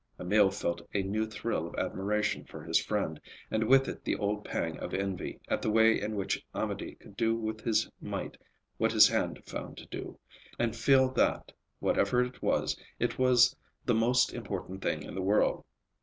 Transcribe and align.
Emil 0.19 0.49
felt 0.49 0.81
a 0.95 1.03
new 1.03 1.27
thrill 1.27 1.67
of 1.67 1.75
admiration 1.75 2.43
for 2.43 2.63
his 2.63 2.79
friend, 2.83 3.21
and 3.51 3.65
with 3.67 3.87
it 3.87 4.03
the 4.03 4.15
old 4.15 4.43
pang 4.43 4.79
of 4.79 4.95
envy 4.95 5.39
at 5.47 5.61
the 5.61 5.69
way 5.69 6.01
in 6.01 6.15
which 6.15 6.43
Amédée 6.55 6.99
could 6.99 7.15
do 7.15 7.35
with 7.37 7.61
his 7.61 7.87
might 8.01 8.35
what 8.77 8.93
his 8.93 9.07
hand 9.09 9.43
found 9.45 9.77
to 9.77 9.85
do, 9.85 10.17
and 10.57 10.75
feel 10.75 11.07
that, 11.11 11.51
whatever 11.79 12.23
it 12.23 12.41
was, 12.41 12.75
it 12.97 13.19
was 13.19 13.55
the 13.85 13.93
most 13.93 14.33
important 14.33 14.81
thing 14.81 15.03
in 15.03 15.13
the 15.13 15.21
world. 15.21 15.63